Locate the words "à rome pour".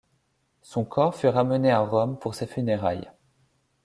1.69-2.33